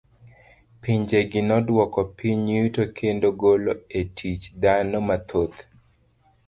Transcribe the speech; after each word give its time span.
Pinje 0.81 1.19
gi 1.31 1.41
noduoko 1.49 1.99
piny 2.17 2.41
yuto 2.57 2.81
kendo 2.97 3.27
golo 3.41 3.71
e 3.99 4.01
tich 4.17 4.43
dhano 4.61 4.97
mathoth. 5.07 5.55